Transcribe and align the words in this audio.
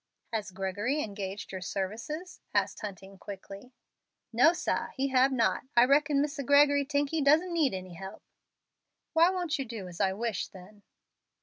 "Has 0.33 0.49
Gregory 0.49 1.03
engaged 1.03 1.51
your 1.51 1.61
services?" 1.61 2.41
asked 2.55 2.79
Hunting, 2.79 3.19
quickly. 3.19 3.71
"No, 4.33 4.51
sah, 4.51 4.87
he 4.95 5.09
hab 5.09 5.31
not. 5.31 5.65
I 5.77 5.85
reckon 5.85 6.23
Misser 6.23 6.41
Gregory 6.41 6.87
tink 6.87 7.11
he 7.11 7.21
doesn't 7.21 7.53
need 7.53 7.75
any 7.75 7.93
help." 7.93 8.23
"Why 9.13 9.29
won't 9.29 9.59
you 9.59 9.65
do 9.65 9.87
as 9.87 10.01
I 10.01 10.13
wish, 10.13 10.47
then?" 10.47 10.81